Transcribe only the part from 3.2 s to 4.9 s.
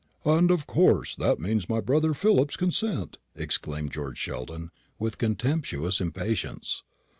exclaimed George Sheldon,